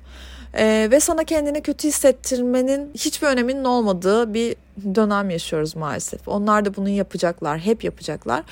E, 0.53 0.87
ve 0.91 0.99
sana 0.99 1.23
kendini 1.23 1.61
kötü 1.61 1.87
hissettirmenin 1.87 2.91
hiçbir 2.95 3.27
öneminin 3.27 3.63
olmadığı 3.63 4.33
bir 4.33 4.55
dönem 4.95 5.29
yaşıyoruz 5.29 5.75
maalesef. 5.75 6.27
Onlar 6.27 6.65
da 6.65 6.75
bunu 6.75 6.89
yapacaklar, 6.89 7.59
hep 7.59 7.83
yapacaklar. 7.83 8.43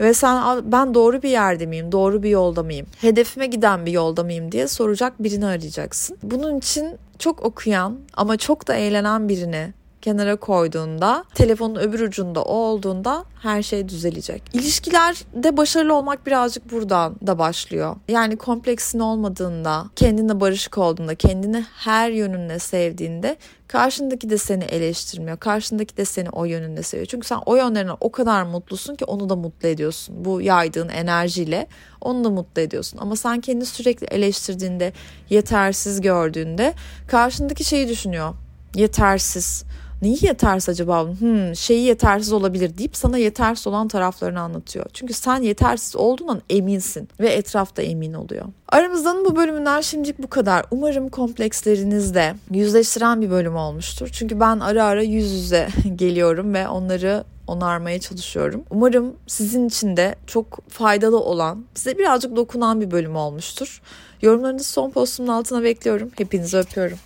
Ve 0.00 0.14
sen 0.14 0.72
ben 0.72 0.94
doğru 0.94 1.22
bir 1.22 1.30
yerde 1.30 1.66
miyim, 1.66 1.92
doğru 1.92 2.22
bir 2.22 2.30
yolda 2.30 2.62
mıyım, 2.62 2.86
hedefime 3.00 3.46
giden 3.46 3.86
bir 3.86 3.92
yolda 3.92 4.24
mıyım 4.24 4.52
diye 4.52 4.68
soracak 4.68 5.22
birini 5.22 5.46
arayacaksın. 5.46 6.18
Bunun 6.22 6.58
için 6.58 6.98
çok 7.18 7.44
okuyan 7.44 7.98
ama 8.14 8.36
çok 8.36 8.68
da 8.68 8.74
eğlenen 8.74 9.28
birini 9.28 9.72
kenara 10.02 10.36
koyduğunda, 10.36 11.24
telefonun 11.34 11.74
öbür 11.74 12.00
ucunda 12.00 12.42
o 12.42 12.54
olduğunda 12.54 13.24
her 13.42 13.62
şey 13.62 13.88
düzelecek. 13.88 14.42
İlişkilerde 14.52 15.56
başarılı 15.56 15.94
olmak 15.94 16.26
birazcık 16.26 16.72
buradan 16.72 17.16
da 17.26 17.38
başlıyor. 17.38 17.96
Yani 18.08 18.36
kompleksin 18.36 18.98
olmadığında, 18.98 19.86
kendinle 19.96 20.40
barışık 20.40 20.78
olduğunda, 20.78 21.14
kendini 21.14 21.64
her 21.76 22.10
yönünle 22.10 22.58
sevdiğinde 22.58 23.36
karşındaki 23.68 24.30
de 24.30 24.38
seni 24.38 24.64
eleştirmiyor. 24.64 25.36
Karşındaki 25.36 25.96
de 25.96 26.04
seni 26.04 26.30
o 26.30 26.44
yönünde 26.44 26.82
seviyor. 26.82 27.06
Çünkü 27.06 27.26
sen 27.26 27.38
o 27.46 27.56
yönlerine 27.56 27.92
o 28.00 28.12
kadar 28.12 28.42
mutlusun 28.42 28.94
ki 28.94 29.04
onu 29.04 29.28
da 29.28 29.36
mutlu 29.36 29.68
ediyorsun. 29.68 30.24
Bu 30.24 30.40
yaydığın 30.40 30.88
enerjiyle 30.88 31.66
onu 32.00 32.24
da 32.24 32.30
mutlu 32.30 32.62
ediyorsun. 32.62 32.98
Ama 32.98 33.16
sen 33.16 33.40
kendini 33.40 33.66
sürekli 33.66 34.06
eleştirdiğinde, 34.06 34.92
yetersiz 35.30 36.00
gördüğünde 36.00 36.74
karşındaki 37.08 37.64
şeyi 37.64 37.88
düşünüyor. 37.88 38.34
Yetersiz 38.74 39.64
neyi 40.02 40.26
yetersiz 40.26 40.68
acaba? 40.68 41.04
Hmm, 41.04 41.56
şeyi 41.56 41.82
yetersiz 41.82 42.32
olabilir 42.32 42.78
deyip 42.78 42.96
sana 42.96 43.18
yetersiz 43.18 43.66
olan 43.66 43.88
taraflarını 43.88 44.40
anlatıyor. 44.40 44.86
Çünkü 44.92 45.12
sen 45.12 45.42
yetersiz 45.42 45.96
olduğundan 45.96 46.42
eminsin 46.50 47.08
ve 47.20 47.28
etrafta 47.28 47.82
emin 47.82 48.12
oluyor. 48.12 48.44
Aramızdan 48.68 49.24
bu 49.24 49.36
bölümünden 49.36 49.80
şimdilik 49.80 50.18
bu 50.18 50.30
kadar. 50.30 50.64
Umarım 50.70 51.08
komplekslerinizde 51.08 52.34
yüzleştiren 52.50 53.22
bir 53.22 53.30
bölüm 53.30 53.56
olmuştur. 53.56 54.08
Çünkü 54.12 54.40
ben 54.40 54.60
ara 54.60 54.84
ara 54.84 55.02
yüz 55.02 55.32
yüze 55.32 55.68
geliyorum 55.96 56.54
ve 56.54 56.68
onları 56.68 57.24
onarmaya 57.46 58.00
çalışıyorum. 58.00 58.64
Umarım 58.70 59.16
sizin 59.26 59.68
için 59.68 59.96
de 59.96 60.14
çok 60.26 60.68
faydalı 60.68 61.20
olan, 61.20 61.64
size 61.74 61.98
birazcık 61.98 62.36
dokunan 62.36 62.80
bir 62.80 62.90
bölüm 62.90 63.16
olmuştur. 63.16 63.82
Yorumlarınızı 64.22 64.68
son 64.68 64.90
postumun 64.90 65.28
altına 65.28 65.62
bekliyorum. 65.62 66.10
Hepinizi 66.16 66.56
öpüyorum. 66.56 66.98